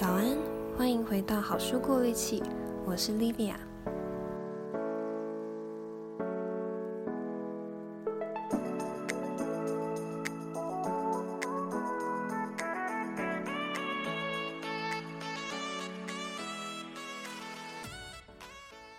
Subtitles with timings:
[0.00, 0.38] 早安，
[0.76, 2.40] 欢迎回到好书过滤器，
[2.86, 3.56] 我是 Livia。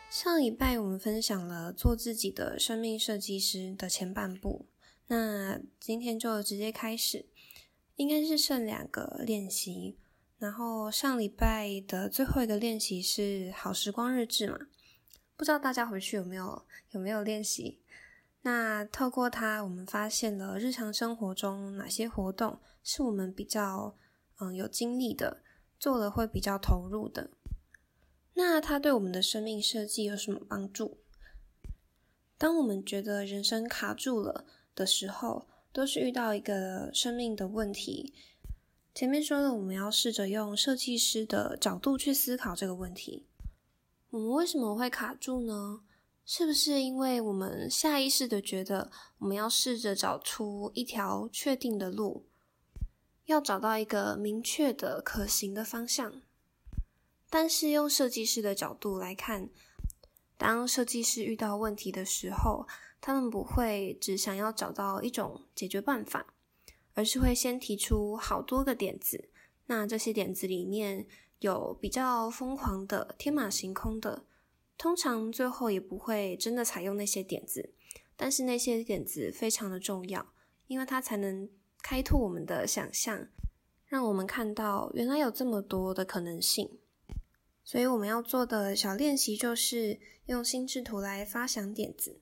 [0.09, 4.65] 上礼拜我们分享了做自己的生命设计师的前半部，
[5.07, 7.25] 那今天就直接开始，
[7.95, 9.95] 应该是剩两个练习。
[10.39, 14.57] 然后上礼拜的最后一个练习是好时光日志嘛，
[15.35, 17.81] 不知道大家回去有没有有没有练习？
[18.43, 23.97] 那透过它，我们发现了日常生活中哪些活动是我们比较
[24.39, 25.43] 嗯有精力的，
[25.77, 27.31] 做了会比较投入的。
[28.35, 31.01] 那它对我们的生命设计有什么帮助？
[32.37, 38.13] 当我们觉得人生卡住了的时候，都是遇到一个生命的问题。
[38.99, 43.25] 前面说的，我们要试着用设计师的角度去思考这个问题。
[44.09, 45.79] 我们为什么会卡住呢？
[46.25, 52.25] 是不是因为我们下意识的觉得我们要试着找出一条确定的路，
[53.23, 56.21] 要找到一个明确的可行的方向？
[57.29, 59.47] 但是用设计师的角度来看，
[60.37, 62.67] 当设计师遇到问题的时候，
[62.99, 66.33] 他们不会只想要找到一种解决办法。
[66.99, 69.29] 而是会先提出好多个点子，
[69.67, 71.07] 那这些点子里面
[71.39, 74.25] 有比较疯狂的、天马行空的，
[74.77, 77.73] 通常最后也不会真的采用那些点子，
[78.17, 80.33] 但是那些点子非常的重要，
[80.67, 81.49] 因为它才能
[81.81, 83.29] 开拓我们的想象，
[83.85, 86.79] 让我们看到原来有这么多的可能性。
[87.63, 92.19] 所以我们要做的小练习就是用心智图来发想点子，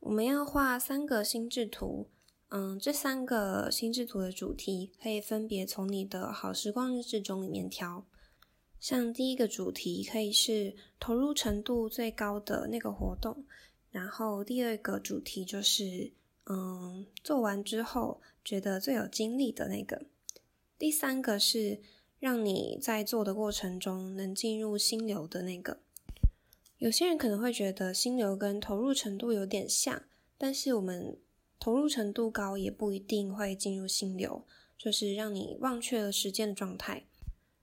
[0.00, 2.08] 我们要画三个心智图。
[2.50, 8.06] 嗯，这三个心智图的主题可以分别从你的好时光日志中里面挑。
[8.80, 13.44] 像第一个主题可以是投入程度最高的那个活动，
[13.90, 16.12] 然后第二个主题就是
[16.46, 20.06] 嗯，做完之后觉得最有精力的那个，
[20.78, 21.82] 第三个是
[22.18, 25.80] 让你在做的过程中能进入心流的那个。
[26.78, 30.04] 有些人可能会觉得心流跟投入程度有点像，
[30.38, 31.18] 但是我们。
[31.58, 34.44] 投入程度高也不一定会进入心流，
[34.76, 37.06] 就是让你忘却了时间的状态。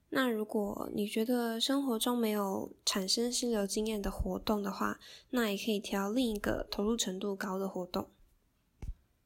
[0.10, 5.00] 那如果你觉得生活中没有产生心流经验的活动的话，
[5.32, 8.10] 那也可以挑另一个投入程度高的活动。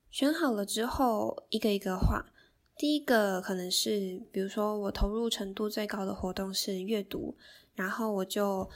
[0.09, 2.31] 选好了之后，一个一个画。
[2.75, 7.35] 第一个可能是，比如说我投入程度最高的活动是阅读，
[7.75, 8.69] 然后我就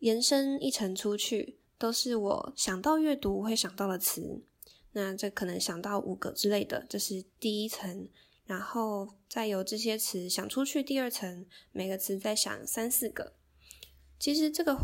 [0.00, 4.42] 延伸一层出去，都是我想到阅读会想到的词。
[4.98, 8.08] 那这可能想到五个之类的，这是第一层，
[8.46, 13.34] 然后再由这些词想出去第二层，每个词再想三四个。
[14.18, 14.74] 其实这个，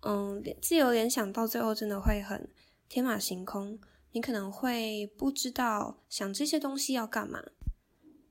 [0.00, 2.50] 嗯，自由联想到最后真的会很
[2.88, 3.78] 天马行空，
[4.10, 7.44] 你可能会不知道想这些东西要干嘛。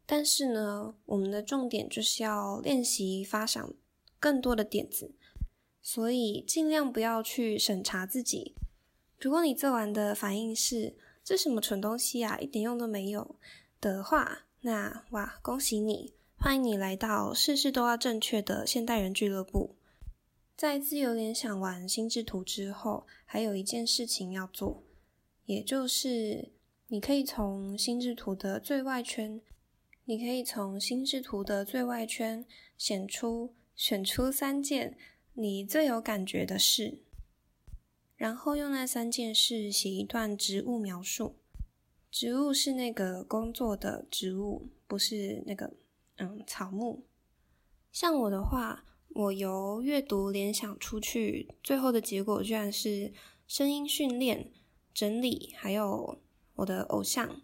[0.06, 3.74] 但是呢，我们的重点就是要练习发想
[4.20, 5.16] 更多的点子，
[5.82, 8.56] 所以尽量不要去审查自己。
[9.18, 13.38] 如果你做完的反应是，这什么蠢东西啊，一点用都没有
[13.80, 19.76] 的话，那哇，恭喜你，欢迎你来到事事都要正确的现代人俱乐部。
[20.58, 24.84] 在自由联想完心智图之后，还有一件事情要做，
[25.46, 26.52] 也就是
[26.90, 29.42] 你可以从心智图的最外圈，
[30.04, 32.46] 你可以从心智图的最外圈
[32.78, 34.98] 选出选出三件
[35.34, 37.00] 你最有感觉的事。
[38.16, 41.36] 然后用那三件事写一段植物描述。
[42.12, 45.74] 植物是那个工作的植物，不是那个
[46.18, 47.06] 嗯草木。
[47.92, 53.12] 像我的话，我由阅读联想出去，最后的结果居然是
[53.48, 54.52] 声音训练、
[54.94, 56.20] 整理，还有
[56.56, 57.42] 我的偶像。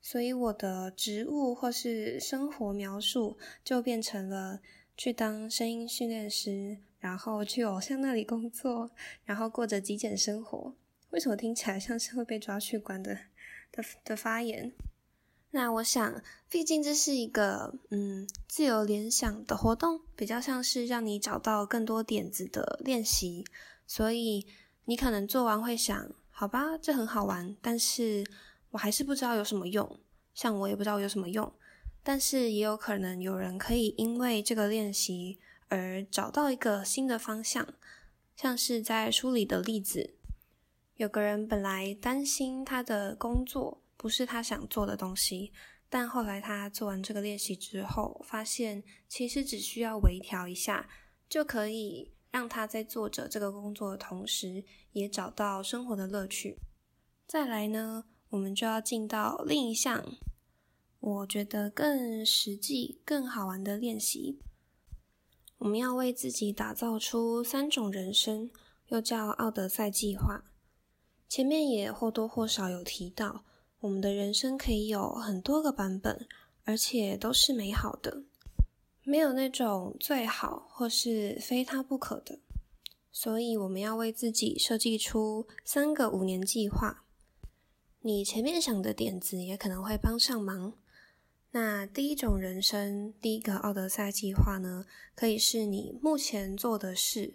[0.00, 4.60] 所以我的植物或是生活描述就变成了
[4.96, 6.78] 去当声音训练师。
[7.02, 8.88] 然后去偶像那里工作，
[9.24, 10.72] 然后过着极简生活。
[11.10, 13.18] 为什么听起来像是会被抓去关的
[13.72, 14.72] 的的发言？
[15.50, 23.44] 那我想，毕竟这是一个嗯自由联想的活动，比较像是让你找到更多点子的练习。
[23.84, 24.46] 所以
[24.84, 28.24] 你可能做完会想，好吧，这很好玩，但是
[28.70, 29.98] 我还是不知道有什么用。
[30.32, 31.52] 像我也不知道有什么用，
[32.04, 35.40] 但是也有可能有人可以因为这个练习。
[35.72, 37.66] 而找到一个新的方向，
[38.36, 40.16] 像是在书里的例子，
[40.96, 45.50] 有个人本来担心他的工作不是他想做的东西，
[45.88, 50.90] 但后来他做完这个练习之后，发现其实只需要微调一下，
[51.26, 56.58] 就可以让他在做着这个工作的同时，也找到生活的乐趣。
[57.26, 60.04] 再来呢，我们就要进到另一项，
[61.00, 64.38] 我觉得更实际、更好玩的练习。
[65.62, 68.50] 我们要为自己打造出三种人生，
[68.88, 70.42] 又叫奥德赛计划。
[71.28, 73.44] 前面也或多或少有提到。
[73.78, 76.26] 我们的人生可以有很多个版本，
[76.64, 78.24] 而且都是美好的，
[79.04, 82.40] 没有那种最好或是非它不可的。
[83.12, 87.04] 所以我们要为自己设计出三个五年计划。
[88.00, 90.72] 你前面想的点子也可能会帮上忙。
[91.52, 97.34] 那第一种人生，第一个奥德赛计划呢，可以是你目前做的事，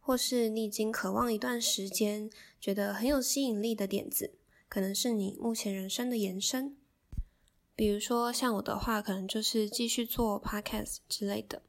[0.00, 2.30] 或是你已经渴望一段时间，
[2.60, 4.34] 觉得很有吸引力的点子。
[4.68, 6.76] 可能是你目前人生的延伸，
[7.74, 11.62] 比如说像我的话，可能就是继续做 podcast 之类的。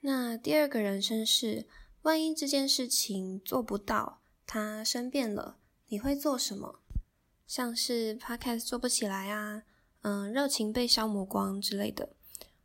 [0.00, 1.68] 那第二个人生是，
[2.02, 6.80] 万一这件事情做不到，它生变了，你会做什么？
[7.46, 9.62] 像是 podcast 做不起来啊，
[10.02, 12.14] 嗯，热情被消磨光之类的，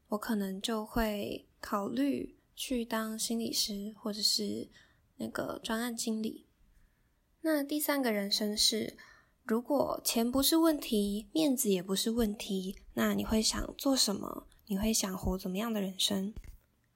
[0.09, 4.69] 我可能就会考虑去当心理师，或者是
[5.17, 6.45] 那个专案经理。
[7.41, 8.97] 那第三个人生是。
[9.45, 14.47] 如果钱不是问题，面子也不是问题，那你会想做什么？
[14.67, 16.33] 你会想活怎么样的人生？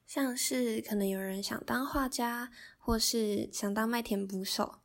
[0.06, 4.76] 像是可能有人想当画家，或是想当麦田捕手，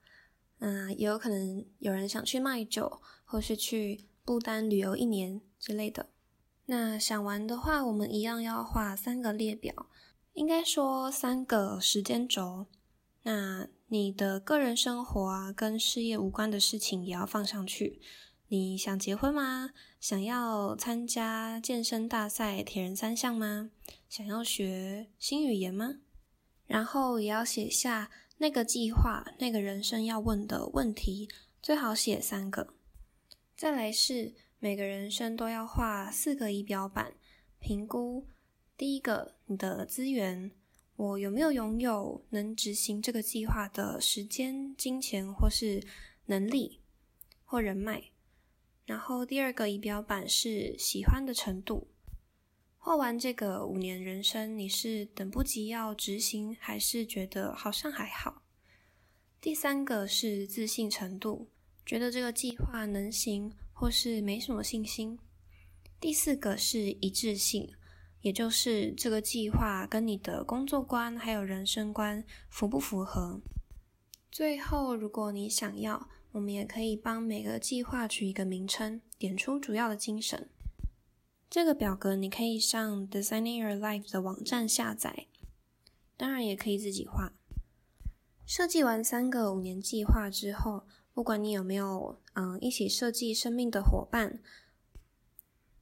[0.58, 6.11] 嗯，也有可能有人想去卖酒，或是去不丹旅游一年之类的。
[6.67, 9.89] 那想玩的话，我们一样要画三个列表，
[10.33, 12.67] 应该说三个时间轴。
[13.25, 18.01] 那你的个人生活啊，跟事业无关的事情也要放上去。
[18.49, 19.71] 你想结婚吗？
[19.99, 23.71] 想要参加健身大赛铁人三项吗？
[24.09, 25.97] 想要学新语言吗？
[26.67, 31.29] 然后也要写下那个计划、那个人生要问的问题，
[31.61, 32.75] 最好写三个。
[33.56, 37.14] 再来是每个人生都要画四个仪表板，
[37.58, 38.26] 评估
[38.76, 40.50] 第一个你的资源。
[40.96, 45.82] 我有没有拥有能执行这个计划的时间、金钱，或是
[46.26, 46.81] 能力
[47.44, 48.10] 或人脉？
[48.84, 51.88] 然后第二个仪表板是喜欢的程度。
[52.76, 58.43] 画完这个五年人生，你是等不及要执行，还是觉得好像还好？
[59.40, 61.49] 第三个是自信程度，
[61.84, 65.19] 觉得这个计划能行，或是没什么信心。
[66.00, 67.73] 第四个是一致性。
[68.23, 73.40] 也就是这个计划跟你的工作观还有人生观符不符合？
[74.31, 80.49] 最后，如果你想要，我们也可以帮每个计划取一个名称，点出主要的精神。
[81.50, 85.26] 这个表格你可以上 Designing Your Life 的网站下载，
[86.17, 87.32] 当然也可以自己画。
[88.46, 94.41] 设计完三个五年计划之后，不管你有没有嗯一起设计生命的伙伴，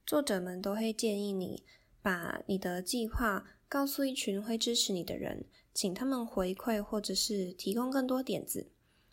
[0.05, 1.65] 作者们都会建议你。
[2.03, 5.45] 把你的计划告诉一群会支持你的人，
[5.75, 8.71] 请他们回馈或者是提供更多点子。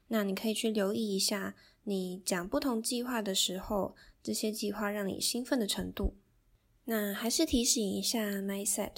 [0.07, 1.53] 那你可以去留意一下，
[1.83, 3.93] 你讲不同计划的时候，
[4.23, 6.15] 这些计划让你兴奋的程度。
[6.85, 8.93] 那还是提醒一下，Mindset，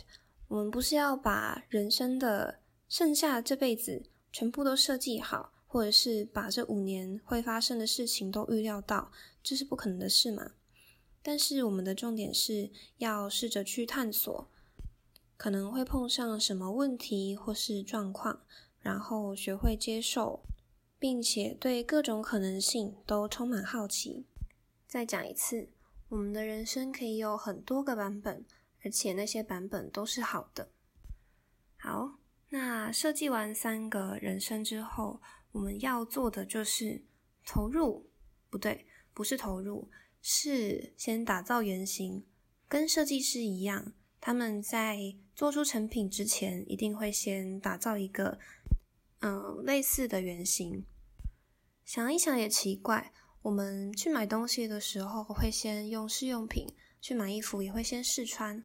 [0.49, 9.11] 我们不是要把人生的剩下这辈子全部都设计好，或者是把这五年会发生的事情都预料到，
[9.43, 10.53] 这是不可能的事嘛。
[11.21, 14.49] 但是我们的重点是要试着去探索，
[15.37, 18.41] 可能会碰上什么问题或是状况，
[18.79, 20.43] 然后学会接受，
[20.97, 24.25] 并且对各种可能性都充满好奇。
[24.87, 25.69] 再讲一次，
[26.07, 28.43] 我们的人生可以有很多个版本，
[28.83, 30.71] 而且那些版本都是好的。
[31.77, 32.15] 好，
[32.49, 37.03] 那设计完三个人生之后，我们要做的就是
[37.45, 38.09] 投入，
[38.49, 39.89] 不对，不是投入。
[40.21, 42.25] 是先打造原型，
[42.67, 48.37] 跟设计师一样，他们在做出成品之前，一定会先打造一个
[49.21, 50.85] 嗯类似的原型。
[51.85, 53.13] 想一想也奇怪，
[53.43, 56.67] 我们去买东西的时候会先用试用品，
[56.99, 58.61] 去买衣服也会先试穿，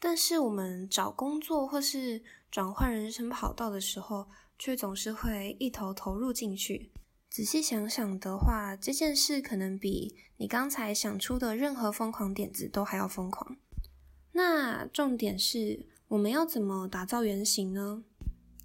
[0.00, 2.20] 但是我们找工作或是
[2.50, 4.28] 转换人生跑道的时候，
[4.58, 6.90] 却总是会一头投入进去。
[7.30, 13.56] 仔细想想的话，这件事可能比你刚才想出的任何疯狂点子都还要疯狂。
[14.32, 18.02] 那重点是，我们要怎么打造原型呢？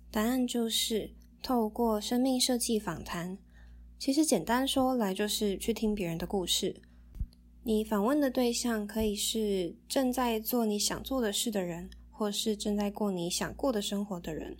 [0.09, 3.37] 答案就是透过生命设计访谈。
[3.99, 6.81] 其实简单说来，就是去听别人的故事。
[7.63, 14.57] 你访问的对象可以是正在做你想做的事的人，或是正在过你想过的生活的人，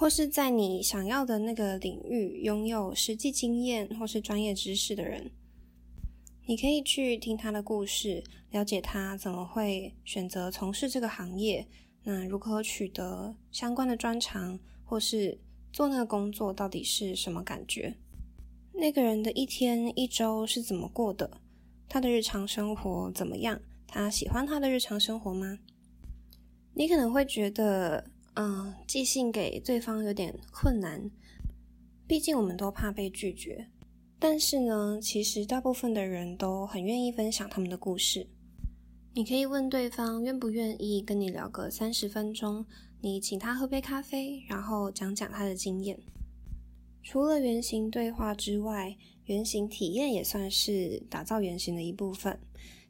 [0.00, 5.30] 或是在你想要的那个领域拥有实际经验或是专业知识的人。
[6.46, 11.68] 你可以去听他的故事，了解他怎么会选择从事这个行业，
[12.04, 15.38] 那如何取得相关的专长，或是
[15.70, 17.94] 做那个工作到底是什么感觉？
[18.72, 21.42] 那个人的一天一周是怎么过的？
[21.90, 23.60] 他的日常生活怎么样？
[23.86, 25.58] 他喜欢他的日常生活吗？
[26.72, 31.10] 你可能会觉得，嗯，寄信给对方有点困难，
[32.06, 33.68] 毕竟我们都怕被拒绝。
[34.18, 38.28] 但是呢，其实大部分的人都很愿意分享他们的故事。
[39.12, 42.64] 你可以问对方愿不愿意跟你聊个三十分钟，
[43.00, 45.98] 你请他喝杯咖啡，然后讲讲他的经验。
[47.02, 52.38] 除了原型对话之外，原型体验也算是打造原型的一部分，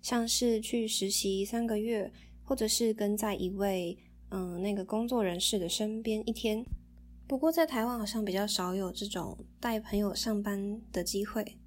[0.03, 3.97] 像是去实习三个月，或者是跟在一位
[4.31, 6.65] 嗯那个工作人士的身边一天。
[7.27, 11.59] 不过在台湾好像比较少有这种带朋友上班的机会，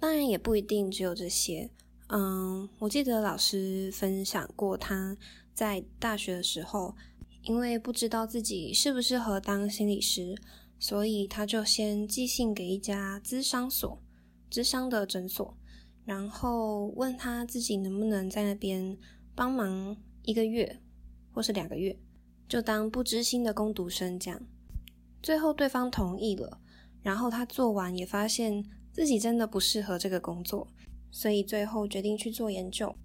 [0.00, 1.70] 当然也不一定只有这些。
[2.08, 5.16] 嗯，我记得老师分享过他
[5.54, 6.94] 在大学的时候，
[7.42, 10.34] 因为不知道自己适不适合当心理师，
[10.78, 14.02] 所以他就先寄信给一家咨商所。
[14.50, 15.56] 咨商的诊所，
[16.04, 18.96] 然后问他自己能不能在那边
[19.34, 20.80] 帮忙一个月，
[21.36, 21.94] 或是两个月，
[22.48, 24.40] 就当不知心的工读生这样。
[25.22, 26.58] 最后对方同意了，
[27.02, 30.66] 然后他做完也发现自己真的不适合这个工作，
[31.10, 32.96] 所以最后决定去做研究。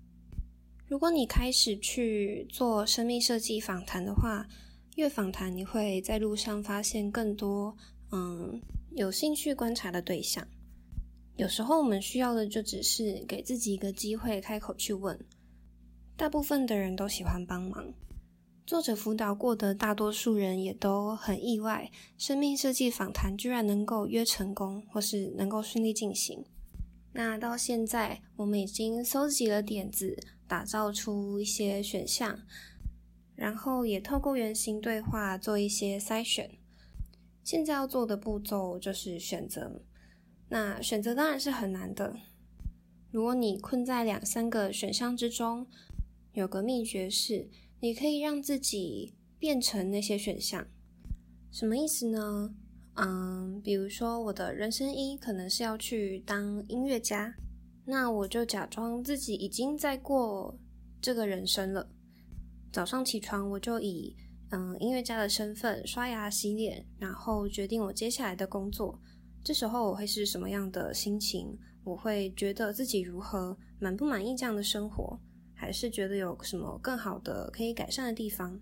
[0.88, 4.48] 如果你开始去做生命设计访谈的话，
[4.96, 7.76] 越访谈你会在路上发现更多
[8.12, 8.62] 嗯
[8.96, 10.48] 有兴趣观察的对象。
[11.36, 15.20] 有时候我们需要的就只是给自己一个机会，开口去问。
[16.16, 17.94] 大部分的人都喜欢帮忙，
[18.66, 26.46] 作者辅导过的大多数人也都很意外，生命设计访谈居然能够约成功，或是能够顺利进行。
[27.14, 32.40] 那到现在，我们已经搜集了点子，打造出一些选项，
[33.36, 36.52] 然后也透过原型对话做一些筛选。
[37.44, 39.82] 现在要做的步骤就是选择。
[40.48, 42.16] 那选择当然是很难的。
[43.10, 45.68] 如果你困在两三个选项之中，
[46.32, 47.50] 有个秘诀是，
[47.84, 50.68] 你可以让自己变成那些选项。
[51.52, 52.54] 什么意思呢？
[52.94, 57.34] 嗯，比如说我的人生一可能是要去当音乐家，
[57.86, 60.56] 那我就假装自己已经在过
[61.02, 61.90] 这个人生了。
[62.72, 64.16] 早上起床，我就以
[64.52, 69.02] 嗯音乐家的身份刷牙洗脸，然后决定我接下来的工作。
[69.44, 71.58] 这时候我会是什么样的心情？
[71.84, 75.20] 我会觉得自己如何，满不满意这样的生活，
[75.62, 78.60] 还是觉得有什么更好的可以改善的地方？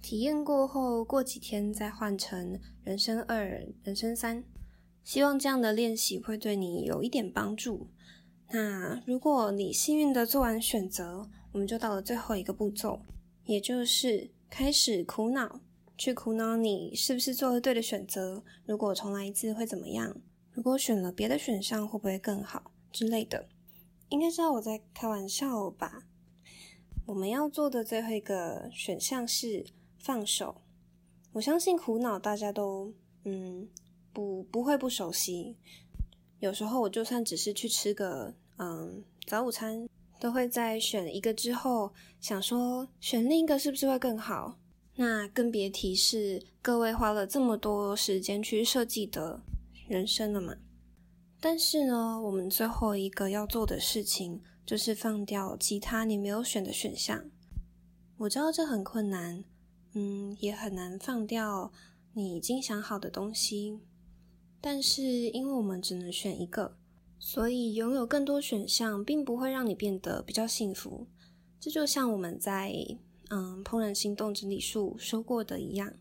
[0.00, 4.44] 体验过后，过几天再换成人生二、人生三。
[5.02, 7.88] 希望这样的练习会对你有一点帮助。
[8.52, 13.00] 那如果你幸运的做完选择，我们就到了最后一个步骤，
[13.46, 15.60] 也就是开始苦恼。
[15.98, 18.44] 去苦恼你是不是做了对的选择？
[18.64, 20.16] 如果重来一次会怎么样？
[20.52, 23.48] 如果选了别的选项会不会更好之类的？
[24.10, 26.04] 应该知道我在开玩笑吧？
[27.06, 29.64] 我们要做的最后一个选项是
[29.96, 30.62] 放手。
[31.32, 32.92] 我相信苦恼大家都
[33.24, 33.68] 嗯
[34.12, 35.56] 不不会不熟悉。
[36.40, 44.58] 有时候我就算只是去吃个嗯早午餐，都会在选一个之后想说选另一个是不是会更好？
[44.96, 49.40] 那更别提是各位花了这么多时间去设计的
[49.86, 50.56] 人生了嘛。
[51.38, 57.30] 但是呢，我们最后一个要做的事情就是放掉其他你没有选的选项。
[58.18, 59.44] 我知道这很困难，
[59.94, 61.72] 嗯，也很难放掉
[62.12, 63.78] 你已经想好的东西。
[64.60, 66.76] 但是因为我们只能选一个，
[67.18, 71.06] 所以拥有更多选项并不会让你变得比较幸福。
[71.60, 72.98] 这就像我们在。
[73.28, 75.94] 嗯，怦然心动整理术说过的一样，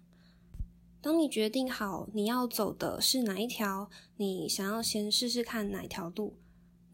[1.02, 6.36] 当你决定好你要走的是哪一条，你想要先试试看哪条路，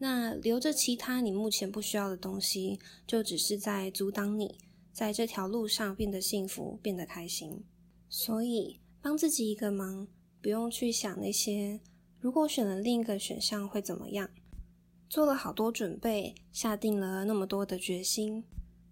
[0.02, 4.58] 那留着其他你目前不需要的东西，就只是在阻挡你
[4.92, 7.62] 在这条路上变得幸福、变得开心。
[8.08, 10.08] 所以，帮自己一个忙，
[10.40, 11.78] 不用去想那些
[12.18, 14.28] 如果选了另一个选项会怎么样，
[15.08, 18.42] 做了好多准备，下定了那么多的决心。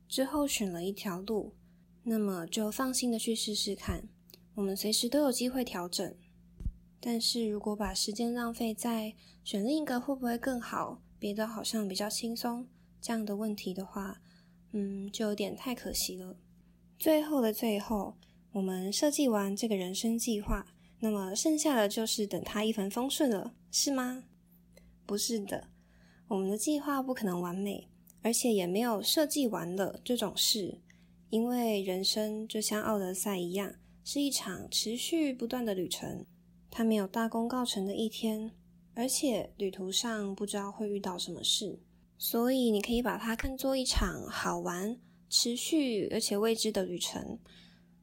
[0.07, 1.57] 之后选了一条路，
[2.05, 4.05] 那么就放心的去试试看。
[4.55, 6.15] 我们随时都有机会调整，
[7.01, 9.17] 但是如果把时间浪费在
[9.51, 12.69] 选另一个会不会更好，别的好像比较轻松，
[13.01, 14.23] 这样的问题的话，
[14.71, 16.37] 嗯，就有点太可惜了。
[16.97, 18.17] 最后的最后，
[18.53, 20.65] 我们设计完这个人生计划，
[21.01, 24.23] 那么剩下的就是等它一帆风顺了，是吗？
[25.05, 25.67] 不是的，
[26.29, 27.89] 我们的计划不可能完美，
[28.23, 30.81] 而且也没有设计完了这种事，
[31.29, 36.25] 因为人生就像奥德赛一样，是一场持续不断的旅程，
[36.71, 38.53] 它没有大功告成的一天，
[39.01, 41.81] 而且旅途上不知道会遇到什么事，
[42.19, 44.95] 所以你可以把它看作一场好玩、
[45.31, 47.39] 持续而且未知的旅程。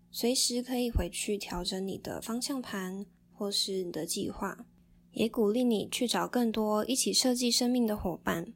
[0.09, 4.65] 随时可以回去调整你的方向盘，或是你的计划，
[5.11, 8.51] 也鼓励你去找更多一起设计生命的伙伴，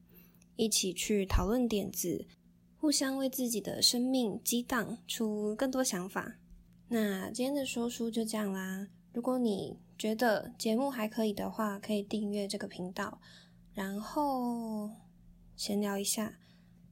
[0.56, 2.26] 一起去讨论点子，
[2.76, 6.40] 互相为自己的生命激荡出更多想法。
[6.88, 8.88] 那今天的说书就这样啦。
[9.14, 13.22] 如果你觉得节目还可以的话，可以订阅这个频道，
[13.72, 14.90] 然后
[15.56, 16.40] 闲聊一下。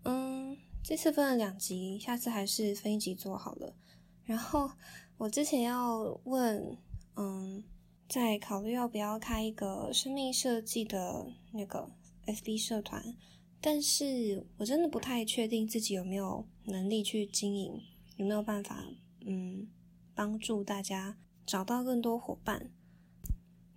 [0.04, 3.76] 嗯，这次分了两集，下次还是分一集做好了。
[4.26, 4.70] 然后
[5.18, 6.78] 我之前要问，
[7.16, 7.64] 嗯，
[8.08, 11.90] 在考虑要不要开一个生命设计的那个
[12.28, 13.16] FB 社团，
[13.60, 17.82] 但是我真的不太确定自己有没有能力去经营，
[18.18, 18.86] 有没有办法，
[19.26, 19.68] 嗯，
[20.14, 22.70] 帮助大家找到更多伙伴。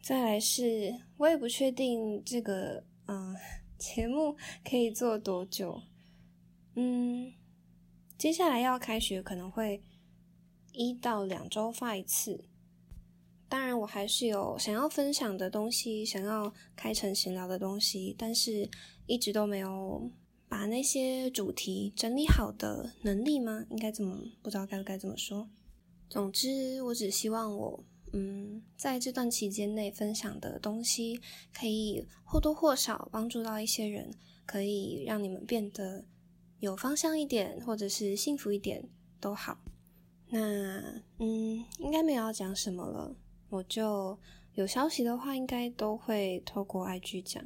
[0.02, 3.36] 再来是，我也不确定这个，嗯，
[3.78, 4.36] 节目
[4.68, 5.80] 可以做多久。
[6.74, 7.32] 嗯，
[8.18, 9.82] 接下来要开学可能会。
[10.74, 12.46] 一到两周发一次，
[13.46, 18.66] 当然我还是有想要分享的东西，想要开成闲聊的东西，但是
[19.04, 20.10] 一直都没有
[20.48, 23.66] 把那些主题整理好的能力吗？
[23.68, 25.46] 应该怎么，不知道该不该这么说。
[26.08, 31.20] 总之，我只希望我嗯，在这段期间内分享的东西，
[31.52, 34.10] 可以或多或少帮助到一些人，
[34.44, 36.04] 可以让你们变得
[36.60, 38.88] 有方向一点，或者是幸福一点
[39.20, 39.58] 都好。
[40.28, 43.16] 那嗯，应该没有要讲什么了。
[43.50, 44.18] 我就
[44.54, 47.42] 有消息的话，应该都会透过 IG 讲。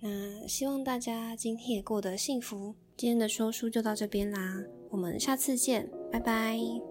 [0.00, 2.74] 那希望大家今天也过得幸福。
[2.96, 6.89] 今天的说书就到这边啦，我们下次见，拜拜。